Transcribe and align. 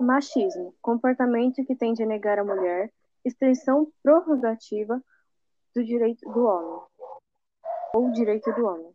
Machismo, 0.00 0.74
comportamento 0.80 1.64
que 1.64 1.74
tende 1.74 2.04
a 2.04 2.06
negar 2.06 2.38
a 2.38 2.44
mulher, 2.44 2.92
extensão 3.24 3.90
prorrogativa 4.00 5.02
do 5.74 5.84
direito 5.84 6.20
do 6.30 6.44
homem, 6.44 6.80
ou 7.92 8.12
direito 8.12 8.52
do 8.52 8.64
homem. 8.64 8.94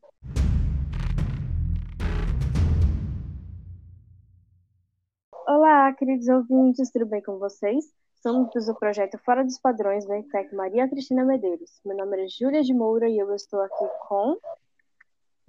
Olá, 5.45 5.91
queridos 5.93 6.29
ouvintes, 6.29 6.89
tudo 6.89 7.05
bem 7.05 7.21
com 7.21 7.37
vocês? 7.37 7.85
Somos 8.15 8.65
do 8.65 8.73
projeto 8.73 9.17
Fora 9.17 9.43
dos 9.43 9.59
Padrões 9.59 10.05
da 10.05 10.17
ETEC 10.17 10.55
Maria 10.55 10.87
Cristina 10.87 11.25
Medeiros. 11.25 11.81
Meu 11.85 11.97
nome 11.97 12.23
é 12.23 12.27
Júlia 12.29 12.63
de 12.63 12.73
Moura 12.73 13.09
e 13.09 13.17
eu 13.17 13.35
estou 13.35 13.59
aqui 13.59 13.85
com... 14.07 14.37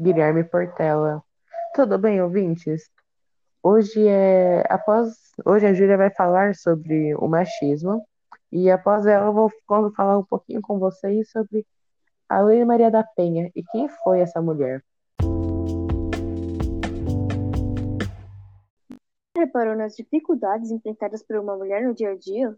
Guilherme 0.00 0.43
Portela. 0.43 1.23
Tudo 1.75 1.96
bem, 1.96 2.21
ouvintes? 2.21 2.91
Hoje 3.66 4.06
é 4.06 4.62
após 4.68 5.32
hoje 5.42 5.64
a 5.64 5.72
Júlia 5.72 5.96
vai 5.96 6.10
falar 6.10 6.54
sobre 6.54 7.14
o 7.14 7.26
machismo 7.26 8.06
e 8.52 8.70
após 8.70 9.06
ela 9.06 9.29
eu 9.29 9.32
vou 9.32 9.50
falar 9.96 10.18
um 10.18 10.22
pouquinho 10.22 10.61
com 10.61 10.79
vocês 10.79 11.30
sobre 11.30 11.66
a 12.29 12.42
Lei 12.42 12.62
Maria 12.62 12.90
da 12.90 13.03
Penha 13.03 13.50
e 13.56 13.62
quem 13.62 13.89
foi 13.89 14.20
essa 14.20 14.42
mulher. 14.42 14.84
Reparou 19.34 19.75
nas 19.75 19.96
dificuldades 19.96 20.70
enfrentadas 20.70 21.22
por 21.22 21.36
uma 21.39 21.56
mulher 21.56 21.84
no 21.84 21.94
dia 21.94 22.11
a 22.11 22.17
dia? 22.18 22.54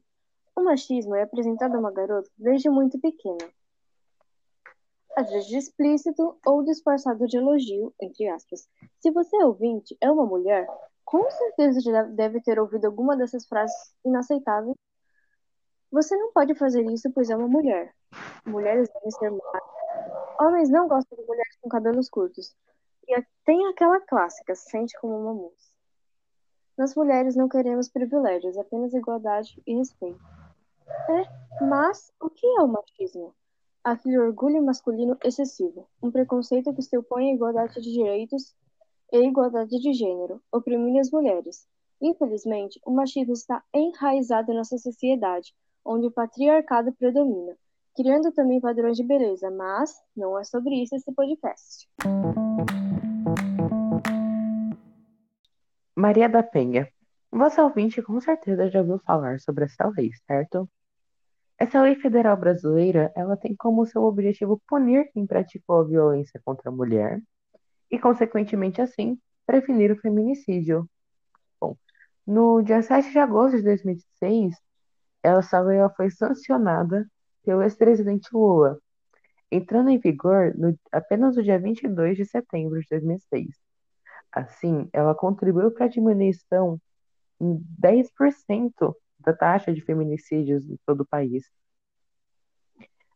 O 0.56 0.64
machismo 0.64 1.14
é 1.14 1.22
apresentado 1.22 1.76
a 1.76 1.78
uma 1.78 1.92
garota 1.92 2.28
desde 2.36 2.68
muito 2.68 2.98
pequena. 2.98 3.48
Às 5.16 5.30
vezes 5.30 5.52
explícito 5.52 6.36
ou 6.44 6.64
disfarçado 6.64 7.28
de 7.28 7.36
elogio, 7.36 7.94
entre 8.02 8.26
aspas. 8.26 8.68
Se 8.98 9.12
você 9.12 9.36
é 9.36 9.46
ouvinte, 9.46 9.96
é 10.00 10.10
uma 10.10 10.26
mulher, 10.26 10.66
com 11.06 11.30
certeza 11.30 11.80
já 11.80 12.02
deve 12.02 12.40
ter 12.42 12.58
ouvido 12.58 12.84
alguma 12.84 13.16
dessas 13.16 13.46
frases 13.46 13.94
inaceitáveis. 14.04 14.76
Você 15.90 16.16
não 16.16 16.32
pode 16.32 16.54
fazer 16.56 16.82
isso, 16.82 17.10
pois 17.14 17.30
é 17.30 17.36
uma 17.36 17.46
mulher. 17.46 17.94
Mulheres 18.44 18.88
devem 18.92 19.10
ser 19.12 19.30
mais. 19.30 19.64
Homens 20.40 20.68
não 20.68 20.88
gostam 20.88 21.16
de 21.16 21.24
mulheres 21.24 21.56
com 21.62 21.68
cabelos 21.68 22.10
curtos. 22.10 22.54
E 23.08 23.24
tem 23.44 23.66
aquela 23.68 24.00
clássica, 24.00 24.54
sente 24.56 24.98
como 25.00 25.16
uma 25.16 25.32
moça. 25.32 25.70
Nós 26.76 26.94
mulheres 26.96 27.36
não 27.36 27.48
queremos 27.48 27.88
privilégios, 27.88 28.58
apenas 28.58 28.92
igualdade 28.92 29.62
e 29.64 29.76
respeito. 29.76 30.20
É, 31.08 31.64
mas 31.64 32.12
o 32.20 32.28
que 32.28 32.46
é 32.46 32.60
o 32.60 32.68
machismo? 32.68 33.32
Aquele 33.82 34.18
orgulho 34.18 34.62
masculino 34.62 35.16
excessivo, 35.22 35.88
um 36.02 36.10
preconceito 36.10 36.74
que 36.74 36.82
se 36.82 36.98
opõe 36.98 37.30
à 37.30 37.34
igualdade 37.34 37.80
de 37.80 37.92
direitos 37.92 38.54
e 39.12 39.18
igualdade 39.18 39.78
de 39.78 39.92
gênero, 39.92 40.40
oprimindo 40.52 40.98
as 40.98 41.10
mulheres. 41.10 41.66
Infelizmente, 42.00 42.80
o 42.84 42.90
machismo 42.90 43.32
está 43.32 43.62
enraizado 43.74 44.48
na 44.48 44.58
nossa 44.58 44.76
sociedade, 44.78 45.54
onde 45.84 46.06
o 46.06 46.10
patriarcado 46.10 46.92
predomina, 46.92 47.56
criando 47.94 48.32
também 48.32 48.60
padrões 48.60 48.96
de 48.96 49.04
beleza, 49.04 49.50
mas 49.50 49.94
não 50.14 50.38
é 50.38 50.44
sobre 50.44 50.82
isso 50.82 50.94
esse 50.94 51.10
podcast. 51.12 51.88
Maria 55.96 56.28
da 56.28 56.42
Penha. 56.42 56.88
Você 57.32 57.60
ouvinte 57.60 58.02
com 58.02 58.20
certeza 58.20 58.70
já 58.70 58.80
ouviu 58.80 58.98
falar 58.98 59.40
sobre 59.40 59.64
essa 59.64 59.88
lei, 59.96 60.10
certo? 60.26 60.68
Essa 61.58 61.80
lei 61.80 61.94
federal 61.96 62.36
brasileira, 62.36 63.10
ela 63.16 63.36
tem 63.36 63.56
como 63.56 63.86
seu 63.86 64.02
objetivo 64.02 64.60
punir 64.68 65.10
quem 65.12 65.26
praticou 65.26 65.80
a 65.80 65.84
violência 65.84 66.40
contra 66.44 66.68
a 66.68 66.72
mulher, 66.72 67.22
e, 67.90 67.98
consequentemente, 67.98 68.80
assim, 68.80 69.18
prevenir 69.46 69.92
o 69.92 69.96
feminicídio. 70.00 70.88
Bom, 71.60 71.76
no 72.26 72.62
dia 72.62 72.82
7 72.82 73.10
de 73.10 73.18
agosto 73.18 73.56
de 73.56 73.62
2006, 73.62 74.56
essa 75.22 75.60
lei 75.60 75.78
foi 75.96 76.10
sancionada 76.10 77.08
pelo 77.44 77.62
ex-presidente 77.62 78.28
Lula, 78.32 78.78
entrando 79.50 79.90
em 79.90 79.98
vigor 79.98 80.54
no, 80.56 80.78
apenas 80.92 81.36
no 81.36 81.42
dia 81.42 81.58
22 81.58 82.16
de 82.16 82.24
setembro 82.24 82.80
de 82.80 82.86
2006. 82.90 83.48
Assim, 84.32 84.88
ela 84.92 85.14
contribuiu 85.14 85.70
para 85.70 85.86
a 85.86 85.88
diminuição 85.88 86.80
em 87.40 87.58
10% 87.80 88.94
da 89.18 89.32
taxa 89.32 89.72
de 89.72 89.80
feminicídios 89.82 90.68
em 90.68 90.78
todo 90.86 91.02
o 91.02 91.06
país. 91.06 91.44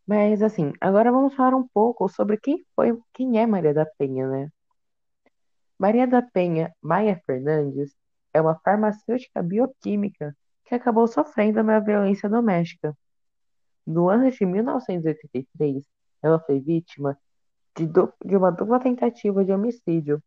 Mas 0.06 0.42
assim, 0.42 0.72
agora 0.80 1.12
vamos 1.12 1.34
falar 1.34 1.56
um 1.56 1.66
pouco 1.68 2.08
sobre 2.08 2.36
quem 2.36 2.64
foi, 2.74 2.98
quem 3.12 3.38
é 3.38 3.46
Maria 3.46 3.74
da 3.74 3.86
Penha, 3.86 4.28
né? 4.28 4.50
Maria 5.80 6.06
da 6.06 6.20
Penha 6.20 6.74
Maia 6.82 7.18
Fernandes 7.24 7.96
é 8.34 8.40
uma 8.40 8.54
farmacêutica 8.60 9.42
bioquímica 9.42 10.36
que 10.66 10.74
acabou 10.74 11.06
sofrendo 11.06 11.62
uma 11.62 11.80
violência 11.80 12.28
doméstica. 12.28 12.94
No 13.86 14.10
ano 14.10 14.30
de 14.30 14.44
1983, 14.44 15.82
ela 16.22 16.38
foi 16.38 16.60
vítima 16.60 17.18
de, 17.74 17.86
de 17.86 18.36
uma 18.36 18.52
dupla 18.52 18.78
tentativa 18.78 19.42
de 19.42 19.52
homicídio, 19.52 20.22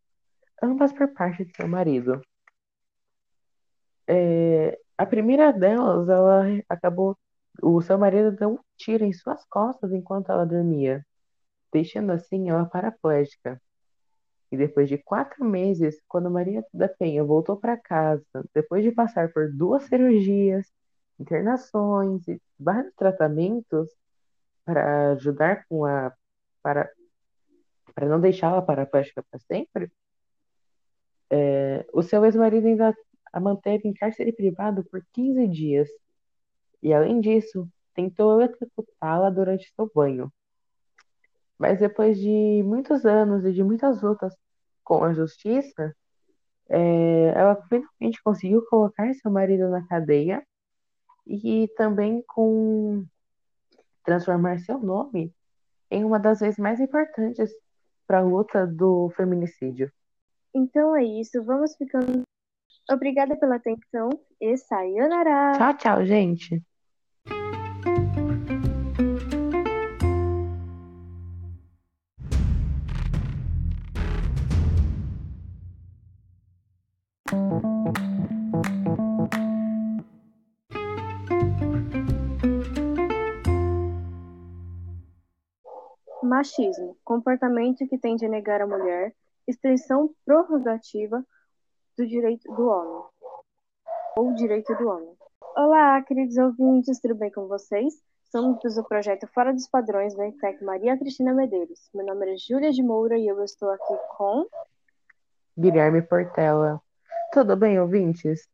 ambas 0.60 0.92
por 0.92 1.14
parte 1.14 1.44
de 1.44 1.54
seu 1.54 1.68
marido. 1.68 2.20
É, 4.08 4.76
a 4.98 5.06
primeira 5.06 5.52
delas, 5.52 6.08
ela 6.08 6.46
acabou. 6.68 7.16
O 7.62 7.80
seu 7.80 7.96
marido 7.96 8.32
deu 8.32 8.54
um 8.54 8.58
tiro 8.76 9.04
em 9.04 9.12
suas 9.12 9.44
costas 9.44 9.92
enquanto 9.92 10.32
ela 10.32 10.44
dormia, 10.44 11.06
deixando 11.72 12.10
assim 12.10 12.50
ela 12.50 12.66
paraplégica. 12.66 13.62
E 14.54 14.56
depois 14.56 14.88
de 14.88 14.96
quatro 14.96 15.44
meses, 15.44 16.00
quando 16.06 16.30
Maria 16.30 16.64
da 16.72 16.88
Penha 16.88 17.24
voltou 17.24 17.56
para 17.56 17.76
casa, 17.76 18.24
depois 18.54 18.84
de 18.84 18.92
passar 18.92 19.32
por 19.32 19.52
duas 19.52 19.82
cirurgias, 19.84 20.72
internações 21.18 22.26
e 22.28 22.40
vários 22.58 22.94
tratamentos 22.94 23.90
para 24.64 25.10
ajudar 25.12 25.66
com 25.68 25.84
a 25.84 26.12
para 26.62 26.88
para 27.96 28.08
não 28.08 28.20
deixá-la 28.20 28.62
paraplégica 28.62 29.24
para 29.28 29.40
sempre, 29.40 29.92
é, 31.30 31.84
o 31.92 32.02
seu 32.02 32.24
ex-marido 32.24 32.68
ainda 32.68 32.96
a 33.32 33.40
manteve 33.40 33.88
em 33.88 33.92
cárcere 33.94 34.32
privado 34.32 34.84
por 34.84 35.04
15 35.12 35.48
dias. 35.48 35.88
E 36.82 36.94
além 36.94 37.20
disso, 37.20 37.68
tentou 37.94 38.40
eletrocutá-la 38.40 39.30
durante 39.30 39.72
seu 39.74 39.90
banho. 39.92 40.32
Mas 41.58 41.80
depois 41.80 42.18
de 42.18 42.62
muitos 42.64 43.04
anos 43.04 43.44
e 43.44 43.52
de 43.52 43.62
muitas 43.64 44.00
lutas 44.02 44.34
com 44.84 45.02
a 45.02 45.12
justiça, 45.12 45.94
é, 46.68 47.32
ela 47.34 47.56
finalmente 47.68 48.22
conseguiu 48.22 48.64
colocar 48.66 49.12
seu 49.14 49.30
marido 49.30 49.68
na 49.68 49.86
cadeia 49.86 50.44
e 51.26 51.68
também 51.76 52.22
com 52.26 53.04
transformar 54.04 54.58
seu 54.58 54.78
nome 54.78 55.34
em 55.90 56.04
uma 56.04 56.18
das 56.18 56.40
vezes 56.40 56.58
mais 56.58 56.80
importantes 56.80 57.50
para 58.06 58.18
a 58.18 58.22
luta 58.22 58.66
do 58.66 59.10
feminicídio. 59.16 59.90
Então 60.54 60.94
é 60.94 61.04
isso, 61.04 61.42
vamos 61.42 61.74
ficando. 61.76 62.22
Obrigada 62.90 63.36
pela 63.36 63.56
atenção 63.56 64.10
e 64.40 64.56
sayonara! 64.56 65.52
Tchau, 65.56 65.74
tchau, 65.78 66.04
gente! 66.04 66.62
Machismo, 86.24 86.96
comportamento 87.04 87.86
que 87.86 87.98
tende 87.98 88.24
a 88.24 88.28
negar 88.28 88.62
a 88.62 88.66
mulher, 88.66 89.14
extensão 89.46 90.10
prorrogativa 90.24 91.22
do 91.98 92.06
direito 92.06 92.50
do 92.54 92.66
homem, 92.66 93.04
ou 94.16 94.32
direito 94.32 94.74
do 94.74 94.88
homem. 94.88 95.14
Olá, 95.54 96.02
queridos 96.02 96.38
ouvintes, 96.38 96.98
tudo 96.98 97.14
bem 97.14 97.30
com 97.30 97.46
vocês? 97.46 97.94
Somos 98.24 98.74
do 98.74 98.84
projeto 98.84 99.28
Fora 99.34 99.52
dos 99.52 99.68
Padrões 99.68 100.16
da 100.16 100.26
ETEC 100.26 100.64
Maria 100.64 100.98
Cristina 100.98 101.34
Medeiros. 101.34 101.90
Meu 101.94 102.06
nome 102.06 102.32
é 102.32 102.36
Júlia 102.36 102.72
de 102.72 102.82
Moura 102.82 103.18
e 103.18 103.28
eu 103.28 103.44
estou 103.44 103.70
aqui 103.70 103.94
com... 104.16 104.46
Guilherme 105.56 106.00
Portela. 106.00 106.80
Tudo 107.32 107.54
bem, 107.54 107.78
ouvintes? 107.78 108.48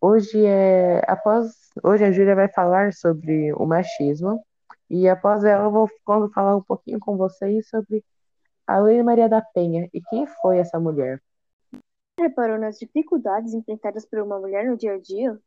Hoje 0.00 0.44
é 0.44 1.02
após 1.06 1.70
hoje 1.82 2.04
a 2.04 2.10
Júlia 2.10 2.34
vai 2.34 2.48
falar 2.48 2.92
sobre 2.94 3.52
o 3.52 3.66
machismo 3.66 4.42
e 4.88 5.08
após 5.08 5.44
ela 5.44 5.64
eu 5.64 5.70
vou 5.70 5.88
falar 6.30 6.56
um 6.56 6.62
pouquinho 6.62 6.98
com 7.00 7.16
vocês 7.16 7.68
sobre 7.68 8.04
a 8.66 8.78
Lei 8.78 9.02
Maria 9.02 9.28
da 9.28 9.42
Penha 9.42 9.88
e 9.92 10.00
quem 10.00 10.26
foi 10.26 10.58
essa 10.58 10.78
mulher. 10.78 11.22
Reparou 12.18 12.58
nas 12.58 12.78
dificuldades 12.78 13.54
enfrentadas 13.54 14.06
por 14.06 14.20
uma 14.20 14.38
mulher 14.38 14.66
no 14.66 14.76
dia 14.76 14.94
a 14.94 14.98
dia? 14.98 15.38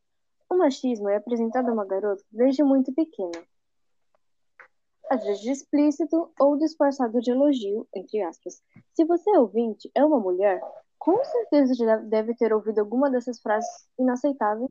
O 0.50 0.56
machismo 0.58 1.10
é 1.10 1.16
apresentado 1.16 1.70
a 1.70 1.74
uma 1.74 1.86
garota 1.86 2.24
desde 2.32 2.64
muito 2.64 2.94
pequena. 2.94 3.44
Às 5.10 5.24
vezes 5.24 5.46
explícito 5.46 6.32
ou 6.40 6.58
disfarçado 6.58 7.20
de 7.22 7.32
elogio, 7.32 7.88
entre 7.96 8.22
aspas. 8.22 8.62
Se 8.94 9.06
você 9.06 9.30
é 9.32 9.40
ouvinte, 9.40 9.90
é 9.96 10.04
uma 10.04 10.20
mulher, 10.20 10.62
com 11.00 11.24
certeza 11.24 11.98
deve 12.04 12.36
ter 12.36 12.54
ouvido 12.54 12.80
alguma 12.80 13.10
dessas 13.10 13.40
frases 13.40 13.88
inaceitáveis. 13.98 14.70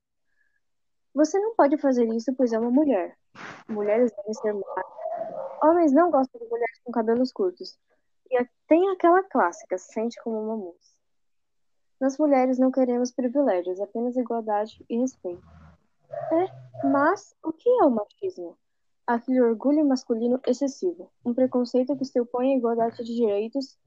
Você 1.14 1.38
não 1.40 1.54
pode 1.54 1.78
fazer 1.78 2.06
isso, 2.14 2.34
pois 2.34 2.52
é 2.52 2.58
uma 2.58 2.70
mulher. 2.70 3.16
Mulheres 3.68 4.12
devem 4.12 4.34
ser 4.34 4.52
mais. 4.52 4.86
Homens 5.62 5.92
não 5.92 6.10
gostam 6.10 6.40
de 6.40 6.48
mulheres 6.48 6.80
com 6.84 6.92
cabelos 6.92 7.32
curtos. 7.32 7.78
E 8.30 8.46
tem 8.66 8.88
aquela 8.90 9.22
clássica, 9.22 9.78
sente 9.78 10.20
como 10.22 10.40
uma 10.40 10.56
moça. 10.56 10.96
Nós 12.00 12.18
mulheres 12.18 12.58
não 12.58 12.70
queremos 12.70 13.10
privilégios, 13.10 13.80
apenas 13.80 14.16
igualdade 14.16 14.84
e 14.88 14.98
respeito. 14.98 15.42
É, 16.32 16.86
mas 16.86 17.34
o 17.42 17.52
que 17.52 17.68
é 17.68 17.84
o 17.84 17.90
machismo? 17.90 18.56
Aquele 19.06 19.40
orgulho 19.40 19.86
masculino 19.86 20.40
excessivo, 20.46 21.10
um 21.24 21.32
preconceito 21.32 21.96
que 21.96 22.04
se 22.04 22.20
opõe 22.20 22.52
à 22.52 22.56
igualdade 22.56 22.96
de 23.02 23.14
direitos 23.14 23.78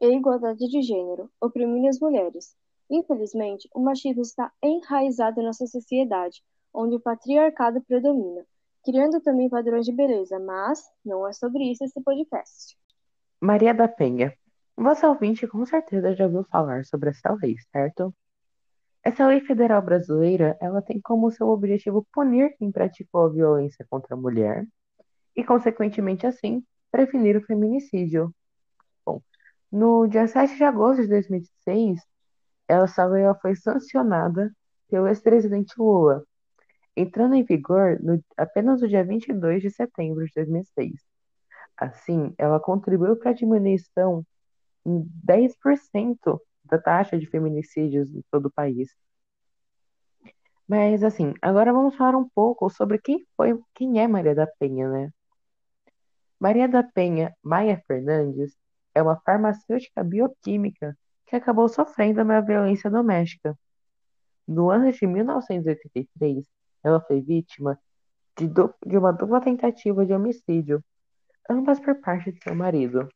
e 0.00 0.06
igualdade 0.06 0.66
de 0.66 0.82
gênero, 0.82 1.30
oprimindo 1.40 1.88
as 1.88 2.00
mulheres. 2.00 2.56
Infelizmente, 2.90 3.68
o 3.74 3.80
machismo 3.80 4.22
está 4.22 4.50
enraizado 4.62 5.36
na 5.40 5.48
nossa 5.48 5.66
sociedade, 5.66 6.42
onde 6.74 6.96
o 6.96 7.00
patriarcado 7.00 7.80
predomina, 7.82 8.44
criando 8.84 9.20
também 9.20 9.48
padrões 9.48 9.86
de 9.86 9.92
beleza, 9.92 10.38
mas 10.38 10.80
não 11.04 11.26
é 11.26 11.32
sobre 11.32 11.70
isso 11.70 11.84
esse 11.84 12.00
podcast. 12.00 12.76
Maria 13.40 13.74
da 13.74 13.88
Penha. 13.88 14.32
Você 14.76 15.06
ouvinte 15.06 15.46
com 15.46 15.64
certeza 15.66 16.14
já 16.14 16.24
ouviu 16.24 16.44
falar 16.44 16.84
sobre 16.84 17.10
essa 17.10 17.32
lei, 17.34 17.56
certo? 17.70 18.14
Essa 19.04 19.26
lei 19.26 19.40
federal 19.40 19.82
brasileira, 19.82 20.56
ela 20.60 20.80
tem 20.80 21.00
como 21.00 21.30
seu 21.30 21.48
objetivo 21.48 22.06
punir 22.12 22.56
quem 22.56 22.70
praticou 22.70 23.26
a 23.26 23.28
violência 23.28 23.84
contra 23.90 24.14
a 24.14 24.18
mulher 24.18 24.66
e, 25.36 25.42
consequentemente 25.44 26.26
assim, 26.26 26.64
prevenir 26.90 27.36
o 27.36 27.42
feminicídio. 27.42 28.32
Bom, 29.04 29.20
no 29.70 30.06
dia 30.06 30.26
7 30.28 30.56
de 30.56 30.64
agosto 30.64 31.02
de 31.02 31.08
2006, 31.08 32.00
essa 32.68 33.04
lei 33.04 33.24
foi 33.40 33.56
sancionada 33.56 34.54
pelo 34.88 35.08
ex-presidente 35.08 35.74
Lula, 35.76 36.24
entrando 36.96 37.34
em 37.34 37.44
vigor 37.44 37.98
no, 38.02 38.22
apenas 38.36 38.80
no 38.82 38.88
dia 38.88 39.04
22 39.04 39.62
de 39.62 39.70
setembro 39.70 40.24
de 40.24 40.32
2006. 40.34 41.00
Assim, 41.76 42.34
ela 42.38 42.60
contribuiu 42.60 43.16
para 43.16 43.30
a 43.30 43.34
diminuição 43.34 44.24
em 44.84 45.04
10% 45.26 46.40
da 46.64 46.78
taxa 46.78 47.18
de 47.18 47.26
feminicídios 47.26 48.14
em 48.14 48.22
todo 48.30 48.46
o 48.46 48.52
país. 48.52 48.88
Mas 50.68 51.02
assim, 51.02 51.34
agora 51.42 51.72
vamos 51.72 51.96
falar 51.96 52.16
um 52.16 52.28
pouco 52.28 52.70
sobre 52.70 52.98
quem 52.98 53.26
foi, 53.36 53.58
quem 53.74 54.00
é 54.00 54.06
Maria 54.08 54.34
da 54.34 54.46
Penha, 54.46 54.88
né? 54.88 55.10
Maria 56.38 56.68
da 56.68 56.82
Penha 56.82 57.34
Maia 57.42 57.82
Fernandes 57.86 58.56
é 58.94 59.02
uma 59.02 59.16
farmacêutica 59.20 60.02
bioquímica 60.02 60.96
que 61.26 61.36
acabou 61.36 61.68
sofrendo 61.68 62.22
uma 62.22 62.40
violência 62.40 62.90
doméstica. 62.90 63.58
No 64.46 64.70
ano 64.70 64.90
de 64.92 65.06
1983, 65.06 66.46
ela 66.82 67.00
foi 67.00 67.20
vítima 67.20 67.78
de, 68.36 68.48
de 68.86 68.98
uma 68.98 69.12
dupla 69.12 69.40
tentativa 69.40 70.04
de 70.06 70.12
homicídio, 70.12 70.82
ambas 71.48 71.80
por 71.80 72.00
parte 72.00 72.32
de 72.32 72.42
seu 72.42 72.54
marido. 72.54 73.08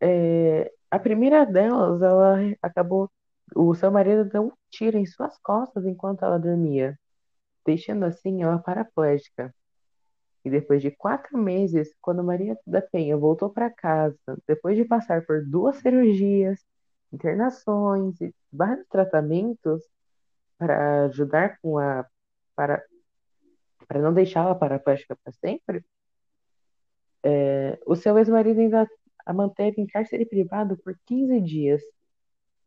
É, 0.00 0.72
a 0.90 0.98
primeira 0.98 1.44
delas, 1.44 2.00
ela 2.02 2.36
acabou. 2.62 3.10
O 3.54 3.74
seu 3.74 3.90
marido 3.90 4.24
deu 4.24 4.48
um 4.48 4.52
tiro 4.70 4.98
em 4.98 5.06
suas 5.06 5.38
costas 5.38 5.86
enquanto 5.86 6.24
ela 6.24 6.38
dormia, 6.38 6.98
deixando 7.64 8.04
assim 8.04 8.42
ela 8.42 8.58
paraplégica. 8.58 9.54
E 10.44 10.50
depois 10.50 10.82
de 10.82 10.90
quatro 10.90 11.36
meses, 11.38 11.94
quando 12.00 12.22
Maria 12.24 12.56
da 12.66 12.80
Penha 12.82 13.16
voltou 13.16 13.50
para 13.50 13.70
casa, 13.70 14.16
depois 14.46 14.76
de 14.76 14.84
passar 14.84 15.24
por 15.26 15.44
duas 15.44 15.76
cirurgias, 15.78 16.64
internações 17.12 18.20
e 18.20 18.34
vários 18.52 18.86
tratamentos 18.88 19.82
para 20.58 21.04
ajudar 21.04 21.58
com 21.60 21.78
a. 21.78 22.06
para, 22.56 22.82
para 23.86 24.00
não 24.00 24.12
deixá-la 24.12 24.54
paraplégica 24.54 25.16
para 25.16 25.32
sempre, 25.32 25.84
é, 27.22 27.78
o 27.86 27.96
seu 27.96 28.18
ex-marido 28.18 28.60
ainda 28.60 28.88
a 29.24 29.32
manteve 29.32 29.80
em 29.80 29.86
cárcere 29.86 30.26
privado 30.26 30.76
por 30.78 30.98
15 31.06 31.40
dias. 31.40 31.82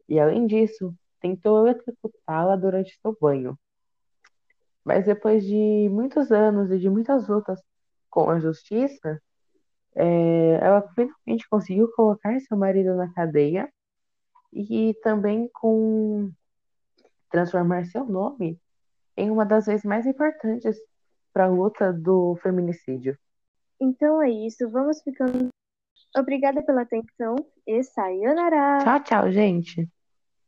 E, 0.08 0.20
além 0.20 0.46
disso, 0.48 0.96
tentou 1.20 1.66
eletrocutá-la 1.68 2.56
durante 2.56 3.00
seu 3.02 3.18
banho. 3.20 3.58
Mas 4.84 5.06
depois 5.06 5.44
de 5.46 5.90
muitos 5.90 6.32
anos 6.32 6.72
e 6.72 6.80
de 6.80 6.90
muitas 6.90 7.28
lutas 7.28 7.60
com 8.10 8.30
a 8.30 8.40
justiça, 8.40 9.22
é, 9.96 10.60
ela 10.62 10.82
finalmente 10.94 11.48
conseguiu 11.50 11.92
colocar 11.94 12.40
seu 12.42 12.58
marido 12.58 12.96
na 12.96 13.12
cadeia 13.14 13.72
e 14.54 14.94
também 15.04 15.50
com 15.54 16.32
transformar 17.32 17.86
seu 17.86 18.06
nome 18.06 18.60
em 19.18 19.32
uma 19.32 19.46
das 19.46 19.66
vezes 19.66 19.86
mais 19.86 20.06
importantes 20.06 20.78
para 21.34 21.46
a 21.46 21.50
luta 21.50 21.92
do 21.92 22.36
feminicídio. 22.44 23.18
Então 23.80 24.22
é 24.22 24.30
isso, 24.30 24.70
vamos 24.70 25.02
ficando 25.02 25.50
Obrigada 26.16 26.62
pela 26.62 26.82
atenção 26.82 27.36
e 27.66 27.82
sayonara! 27.84 28.80
Tchau, 28.84 29.04
tchau, 29.04 29.32
gente! 29.32 29.90